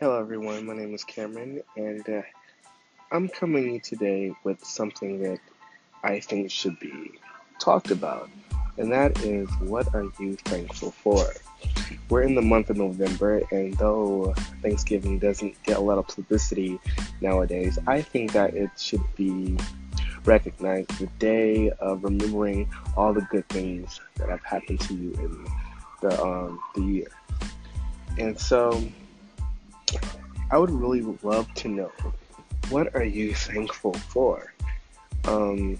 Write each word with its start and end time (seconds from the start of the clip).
Hello, 0.00 0.18
everyone. 0.18 0.64
My 0.64 0.72
name 0.72 0.94
is 0.94 1.04
Cameron, 1.04 1.62
and 1.76 2.08
uh, 2.08 2.22
I'm 3.12 3.28
coming 3.28 3.80
today 3.80 4.32
with 4.44 4.64
something 4.64 5.20
that 5.22 5.40
I 6.02 6.20
think 6.20 6.50
should 6.50 6.80
be 6.80 7.10
talked 7.58 7.90
about, 7.90 8.30
and 8.78 8.90
that 8.92 9.22
is 9.22 9.46
what 9.58 9.94
are 9.94 10.06
you 10.18 10.36
thankful 10.36 10.92
for? 10.92 11.22
We're 12.08 12.22
in 12.22 12.34
the 12.34 12.40
month 12.40 12.70
of 12.70 12.78
November, 12.78 13.42
and 13.50 13.74
though 13.74 14.32
Thanksgiving 14.62 15.18
doesn't 15.18 15.62
get 15.64 15.76
a 15.76 15.82
lot 15.82 15.98
of 15.98 16.08
publicity 16.08 16.80
nowadays, 17.20 17.78
I 17.86 18.00
think 18.00 18.32
that 18.32 18.54
it 18.54 18.70
should 18.78 19.04
be 19.16 19.58
recognized 20.24 20.96
the 20.98 21.08
day 21.18 21.72
of 21.72 22.04
remembering 22.04 22.70
all 22.96 23.12
the 23.12 23.26
good 23.30 23.46
things 23.50 24.00
that 24.16 24.30
have 24.30 24.42
happened 24.44 24.80
to 24.80 24.94
you 24.94 25.12
in 25.12 25.46
the 26.00 26.22
um, 26.22 26.58
the 26.74 26.80
year. 26.80 27.08
And 28.16 28.40
so 28.40 28.82
I 30.50 30.58
would 30.58 30.70
really 30.70 31.02
love 31.22 31.52
to 31.54 31.68
know 31.68 31.92
what 32.70 32.94
are 32.94 33.04
you 33.04 33.34
thankful 33.34 33.94
for? 33.94 34.52
Um, 35.24 35.78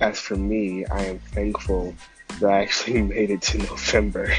as 0.00 0.18
for 0.18 0.36
me, 0.36 0.84
I 0.86 1.04
am 1.04 1.18
thankful 1.18 1.94
that 2.40 2.50
I 2.50 2.62
actually 2.62 3.02
made 3.14 3.30
it 3.30 3.42
to 3.42 3.58
November. 3.58 4.32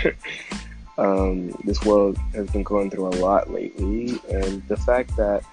um, 0.97 1.51
this 1.63 1.83
world 1.83 2.17
has 2.33 2.49
been 2.49 2.63
going 2.63 2.89
through 2.91 3.07
a 3.07 3.17
lot 3.17 3.51
lately, 3.51 4.19
and 4.31 4.67
the 4.67 4.77
fact 4.77 5.15
that 5.17 5.43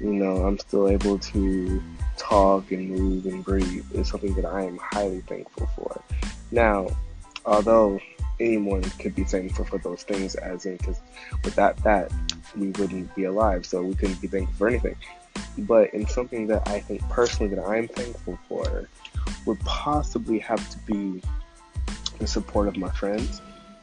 you 0.00 0.12
know 0.12 0.44
I'm 0.44 0.58
still 0.58 0.88
able 0.88 1.18
to 1.18 1.82
talk 2.16 2.70
and 2.72 2.90
move 2.90 3.26
and 3.26 3.44
breathe 3.44 3.84
is 3.94 4.08
something 4.08 4.34
that 4.34 4.46
I 4.46 4.62
am 4.64 4.78
highly 4.78 5.20
thankful 5.20 5.68
for. 5.76 6.02
Now, 6.50 6.88
although 7.44 8.00
anyone 8.40 8.82
could 8.82 9.14
be 9.14 9.24
thankful 9.24 9.64
for 9.64 9.78
those 9.78 10.02
things, 10.02 10.34
as 10.34 10.66
in, 10.66 10.76
because 10.76 11.00
without 11.44 11.76
that, 11.84 12.12
we 12.56 12.68
wouldn't 12.70 13.14
be 13.14 13.24
alive, 13.24 13.66
so 13.66 13.82
we 13.82 13.94
couldn't 13.94 14.20
be 14.20 14.28
thankful 14.28 14.54
for 14.56 14.68
anything. 14.68 14.96
But 15.58 15.92
in 15.94 16.06
something 16.06 16.46
that 16.48 16.66
I 16.68 16.80
think 16.80 17.02
personally 17.08 17.54
that 17.54 17.64
I'm 17.64 17.88
thankful 17.88 18.38
for 18.48 18.88
would 19.46 19.60
possibly 19.60 20.38
have 20.40 20.68
to 20.70 20.78
be 20.80 21.22
the 22.18 22.26
support 22.26 22.68
of 22.68 22.76
my 22.76 22.90
friends 22.90 23.40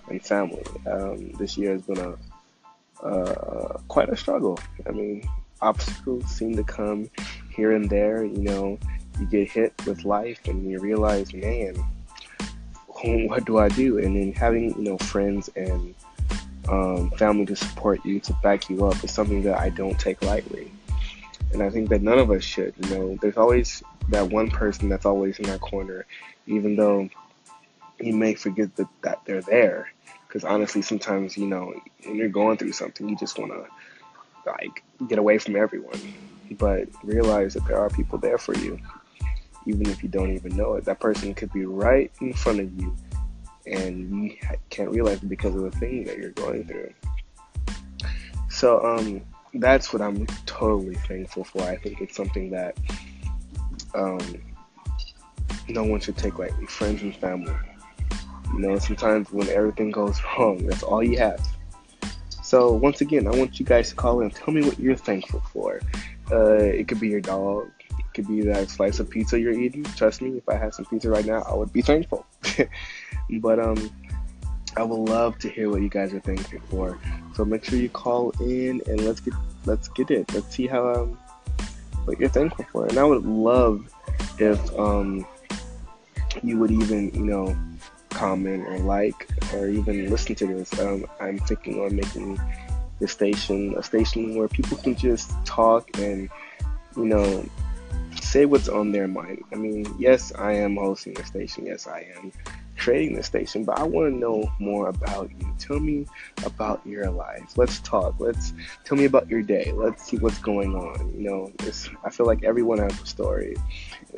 and 0.09 0.23
family. 0.23 0.63
Um, 0.89 1.31
this 1.33 1.57
year 1.57 1.73
has 1.73 1.81
been 1.83 1.99
a 1.99 2.17
uh, 3.05 3.79
quite 3.87 4.09
a 4.09 4.17
struggle. 4.17 4.59
I 4.85 4.91
mean, 4.91 5.27
obstacles 5.61 6.25
seem 6.25 6.55
to 6.55 6.63
come 6.63 7.09
here 7.49 7.71
and 7.71 7.89
there. 7.89 8.23
You 8.23 8.39
know, 8.39 8.79
you 9.19 9.25
get 9.27 9.49
hit 9.49 9.73
with 9.85 10.05
life 10.05 10.39
and 10.45 10.69
you 10.69 10.79
realize, 10.79 11.33
man, 11.33 11.75
what 13.27 13.45
do 13.45 13.57
I 13.57 13.69
do? 13.69 13.99
And 13.99 14.15
then 14.15 14.33
having 14.33 14.75
you 14.77 14.83
know 14.83 14.97
friends 14.97 15.49
and 15.55 15.95
um, 16.69 17.11
family 17.11 17.45
to 17.47 17.55
support 17.55 18.05
you, 18.05 18.19
to 18.21 18.33
back 18.43 18.69
you 18.69 18.85
up, 18.85 19.03
is 19.03 19.11
something 19.11 19.43
that 19.43 19.57
I 19.57 19.69
don't 19.69 19.99
take 19.99 20.21
lightly. 20.21 20.71
And 21.51 21.63
I 21.63 21.69
think 21.69 21.89
that 21.89 22.01
none 22.01 22.19
of 22.19 22.29
us 22.29 22.43
should. 22.43 22.73
You 22.81 22.89
know, 22.95 23.17
there's 23.21 23.37
always 23.37 23.81
that 24.09 24.29
one 24.29 24.49
person 24.49 24.87
that's 24.87 25.05
always 25.05 25.39
in 25.39 25.49
our 25.49 25.57
corner, 25.57 26.05
even 26.45 26.75
though 26.75 27.09
you 27.99 28.13
may 28.13 28.35
forget 28.35 28.75
that, 28.75 28.87
that 29.01 29.25
they're 29.25 29.41
there. 29.41 29.91
Because 30.27 30.43
honestly, 30.43 30.83
sometimes, 30.83 31.37
you 31.37 31.47
know, 31.47 31.73
when 32.05 32.15
you're 32.15 32.29
going 32.29 32.57
through 32.57 32.73
something, 32.73 33.09
you 33.09 33.15
just 33.15 33.39
want 33.39 33.51
to, 33.51 33.65
like, 34.45 34.83
get 35.07 35.17
away 35.17 35.39
from 35.39 35.55
everyone. 35.55 35.99
But 36.51 36.87
realize 37.03 37.55
that 37.55 37.65
there 37.65 37.79
are 37.79 37.89
people 37.89 38.19
there 38.19 38.37
for 38.37 38.55
you, 38.55 38.79
even 39.65 39.87
if 39.89 40.03
you 40.03 40.09
don't 40.09 40.33
even 40.35 40.55
know 40.55 40.75
it. 40.75 40.85
That 40.85 40.99
person 40.99 41.33
could 41.33 41.51
be 41.51 41.65
right 41.65 42.11
in 42.21 42.33
front 42.33 42.59
of 42.59 42.79
you 42.79 42.95
and 43.65 44.23
you 44.23 44.37
can't 44.69 44.89
realize 44.89 45.21
it 45.21 45.29
because 45.29 45.55
of 45.55 45.61
the 45.61 45.71
thing 45.71 46.03
that 46.05 46.17
you're 46.17 46.31
going 46.31 46.65
through. 46.65 46.93
So 48.49 48.83
um, 48.83 49.21
that's 49.53 49.93
what 49.93 50.01
I'm 50.01 50.25
totally 50.45 50.95
thankful 50.95 51.43
for. 51.43 51.61
I 51.61 51.77
think 51.77 52.01
it's 52.01 52.15
something 52.15 52.51
that 52.51 52.77
um, 53.93 54.19
no 55.67 55.83
one 55.83 55.99
should 55.99 56.17
take 56.17 56.39
lightly. 56.39 56.65
Friends 56.65 57.01
and 57.01 57.15
family. 57.15 57.53
You 58.53 58.59
know, 58.59 58.79
sometimes 58.79 59.31
when 59.31 59.47
everything 59.49 59.91
goes 59.91 60.19
wrong, 60.37 60.65
that's 60.65 60.83
all 60.83 61.03
you 61.03 61.17
have. 61.19 61.45
So 62.43 62.71
once 62.73 63.01
again, 63.01 63.27
I 63.27 63.31
want 63.31 63.59
you 63.59 63.65
guys 63.65 63.89
to 63.89 63.95
call 63.95 64.21
in 64.21 64.31
tell 64.31 64.53
me 64.53 64.63
what 64.63 64.79
you're 64.79 64.95
thankful 64.95 65.41
for. 65.53 65.81
Uh, 66.31 66.55
it 66.55 66.87
could 66.87 66.99
be 66.99 67.09
your 67.09 67.21
dog. 67.21 67.69
It 67.91 68.05
could 68.15 68.27
be 68.27 68.41
that 68.41 68.69
slice 68.69 68.99
of 68.99 69.09
pizza 69.09 69.39
you're 69.39 69.53
eating. 69.53 69.83
Trust 69.83 70.21
me, 70.21 70.37
if 70.37 70.49
I 70.49 70.55
had 70.55 70.73
some 70.73 70.85
pizza 70.85 71.09
right 71.09 71.25
now, 71.25 71.43
I 71.43 71.53
would 71.53 71.71
be 71.71 71.81
thankful. 71.81 72.25
But 73.41 73.59
um, 73.59 73.91
I 74.75 74.83
would 74.83 75.09
love 75.09 75.37
to 75.39 75.49
hear 75.49 75.69
what 75.69 75.81
you 75.81 75.89
guys 75.89 76.13
are 76.13 76.19
thankful 76.19 76.59
for. 76.69 76.99
So 77.35 77.45
make 77.45 77.63
sure 77.63 77.77
you 77.77 77.89
call 77.89 78.31
in 78.39 78.81
and 78.87 79.05
let's 79.05 79.19
get 79.19 79.33
let's 79.65 79.87
get 79.89 80.09
it. 80.11 80.33
Let's 80.33 80.55
see 80.55 80.67
how 80.67 80.93
um 80.93 81.17
what 82.05 82.19
you're 82.19 82.29
thankful 82.29 82.65
for. 82.71 82.85
And 82.87 82.97
I 82.97 83.03
would 83.03 83.25
love 83.25 83.93
if 84.39 84.59
um 84.79 85.25
you 86.43 86.57
would 86.57 86.71
even 86.71 87.11
you 87.13 87.25
know 87.25 87.57
comment 88.09 88.67
or 88.67 88.79
like 88.79 89.27
or 89.53 89.67
even 89.67 90.09
listen 90.09 90.35
to 90.35 90.47
this. 90.47 90.77
Um, 90.79 91.05
I'm 91.19 91.39
thinking 91.39 91.81
on 91.81 91.95
making 91.95 92.39
the 92.99 93.07
station 93.07 93.75
a 93.77 93.83
station 93.83 94.35
where 94.35 94.47
people 94.47 94.77
can 94.77 94.95
just 94.95 95.31
talk 95.45 95.89
and 95.97 96.29
you 96.95 97.05
know 97.05 97.45
say 98.21 98.45
what's 98.45 98.69
on 98.69 98.91
their 98.91 99.07
mind. 99.07 99.43
I 99.51 99.55
mean, 99.55 99.85
yes, 99.97 100.31
I 100.33 100.53
am 100.53 100.77
hosting 100.77 101.13
the 101.13 101.25
station. 101.25 101.65
Yes, 101.65 101.87
I 101.87 102.07
am 102.15 102.31
creating 102.79 103.15
the 103.15 103.23
station, 103.23 103.65
but 103.65 103.77
I 103.77 103.83
want 103.83 104.11
to 104.11 104.17
know 104.17 104.51
more 104.57 104.87
about 104.87 105.29
you. 105.39 105.53
Tell 105.59 105.79
me 105.79 106.07
about 106.45 106.81
your 106.85 107.09
life. 107.11 107.57
Let's 107.57 107.79
talk. 107.81 108.15
Let's 108.19 108.53
tell 108.85 108.97
me 108.97 109.05
about 109.05 109.29
your 109.29 109.41
day. 109.41 109.71
Let's 109.75 110.03
see 110.03 110.17
what's 110.17 110.39
going 110.39 110.75
on. 110.75 111.13
You 111.13 111.29
know, 111.29 111.51
I 112.03 112.09
feel 112.09 112.25
like 112.25 112.43
everyone 112.43 112.79
has 112.79 112.99
a 113.01 113.05
story, 113.05 113.57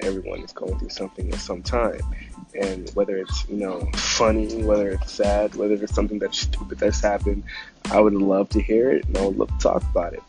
everyone 0.02 0.42
is 0.42 0.54
going 0.54 0.78
through 0.80 0.90
something 0.90 1.34
at 1.34 1.40
some 1.40 1.64
time. 1.64 2.02
And 2.60 2.90
whether 2.92 3.18
it's 3.18 3.48
you 3.50 3.58
know 3.58 3.90
funny, 3.96 4.64
whether 4.64 4.90
it's 4.90 5.12
sad, 5.12 5.56
whether 5.56 5.74
it's 5.76 5.94
something 5.94 6.20
that's 6.20 6.40
stupid 6.40 6.78
that's 6.80 7.02
happened, 7.02 7.44
I 7.86 8.00
would 8.00 8.14
love 8.14 8.50
to 8.50 8.62
hear 8.62 8.92
it, 8.92 9.06
and 9.06 9.18
I 9.18 9.26
would 9.26 9.38
love 9.38 9.50
to 9.50 9.58
talk 9.58 9.84
about 9.84 10.14
it. 10.14 10.24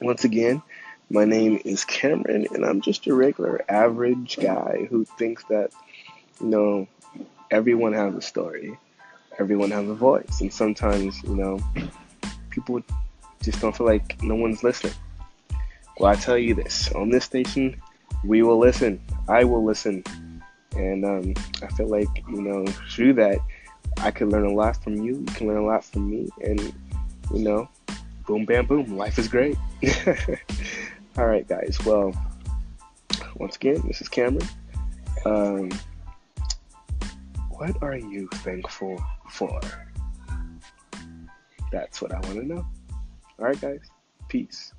Once 0.00 0.24
again, 0.24 0.62
my 1.10 1.24
name 1.24 1.60
is 1.64 1.84
Cameron, 1.84 2.46
and 2.52 2.64
I'm 2.64 2.80
just 2.80 3.06
a 3.06 3.14
regular, 3.14 3.64
average 3.68 4.38
guy 4.40 4.86
who 4.90 5.04
thinks 5.04 5.42
that, 5.44 5.70
you 6.40 6.48
know, 6.48 6.88
everyone 7.50 7.92
has 7.94 8.14
a 8.14 8.20
story, 8.20 8.78
everyone 9.38 9.70
has 9.70 9.88
a 9.88 9.94
voice, 9.94 10.40
and 10.40 10.52
sometimes 10.52 11.22
you 11.22 11.34
know 11.34 11.60
people 12.50 12.82
just 13.42 13.60
don't 13.60 13.76
feel 13.76 13.86
like 13.86 14.22
no 14.22 14.34
one's 14.34 14.62
listening. 14.62 14.94
Well, 15.98 16.10
I 16.10 16.14
tell 16.16 16.38
you 16.38 16.54
this: 16.54 16.92
on 16.92 17.08
this 17.08 17.24
station, 17.24 17.80
we 18.24 18.42
will 18.42 18.58
listen. 18.58 19.00
I 19.28 19.44
will 19.44 19.64
listen, 19.64 20.04
and 20.76 21.04
um, 21.04 21.34
I 21.62 21.68
feel 21.68 21.88
like 21.88 22.08
you 22.28 22.42
know 22.42 22.66
through 22.90 23.14
that, 23.14 23.38
I 23.98 24.10
can 24.10 24.30
learn 24.30 24.44
a 24.44 24.52
lot 24.52 24.82
from 24.82 24.96
you. 24.96 25.14
You 25.14 25.34
can 25.34 25.48
learn 25.48 25.58
a 25.58 25.66
lot 25.66 25.84
from 25.84 26.10
me, 26.10 26.28
and 26.42 26.60
you 27.32 27.40
know, 27.40 27.68
boom, 28.26 28.44
bam, 28.44 28.66
boom. 28.66 28.96
Life 28.96 29.18
is 29.18 29.28
great. 29.28 29.56
All 31.18 31.26
right, 31.26 31.48
guys. 31.48 31.76
Well, 31.84 32.14
once 33.34 33.56
again, 33.56 33.82
this 33.88 34.00
is 34.00 34.08
Cameron. 34.08 34.46
Um, 35.24 35.68
what 37.50 37.82
are 37.82 37.96
you 37.96 38.28
thankful 38.34 39.02
for? 39.28 39.60
That's 41.72 42.00
what 42.00 42.14
I 42.14 42.20
want 42.20 42.34
to 42.34 42.46
know. 42.46 42.64
All 43.40 43.46
right, 43.46 43.60
guys. 43.60 43.80
Peace. 44.28 44.72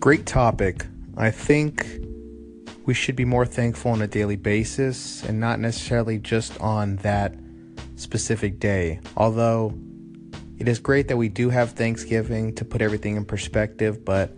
Great 0.00 0.26
topic. 0.26 0.84
I 1.16 1.30
think 1.30 2.07
we 2.88 2.94
should 2.94 3.14
be 3.14 3.26
more 3.26 3.44
thankful 3.44 3.90
on 3.90 4.00
a 4.00 4.06
daily 4.06 4.34
basis 4.34 5.22
and 5.24 5.38
not 5.38 5.60
necessarily 5.60 6.18
just 6.18 6.58
on 6.58 6.96
that 6.96 7.34
specific 7.96 8.58
day. 8.58 8.98
Although 9.14 9.78
it 10.56 10.66
is 10.68 10.78
great 10.78 11.08
that 11.08 11.18
we 11.18 11.28
do 11.28 11.50
have 11.50 11.72
Thanksgiving 11.72 12.54
to 12.54 12.64
put 12.64 12.80
everything 12.80 13.16
in 13.16 13.26
perspective, 13.26 14.06
but 14.06 14.34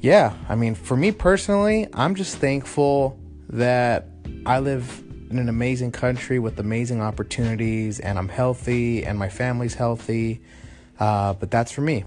yeah, 0.00 0.34
I 0.48 0.56
mean, 0.56 0.74
for 0.74 0.96
me 0.96 1.12
personally, 1.12 1.86
I'm 1.94 2.16
just 2.16 2.38
thankful 2.38 3.16
that 3.50 4.08
I 4.44 4.58
live 4.58 5.04
in 5.30 5.38
an 5.38 5.48
amazing 5.48 5.92
country 5.92 6.40
with 6.40 6.58
amazing 6.58 7.00
opportunities 7.00 8.00
and 8.00 8.18
I'm 8.18 8.30
healthy 8.30 9.04
and 9.04 9.16
my 9.16 9.28
family's 9.28 9.74
healthy. 9.74 10.42
Uh, 10.98 11.34
but 11.34 11.52
that's 11.52 11.70
for 11.70 11.82
me. 11.82 12.00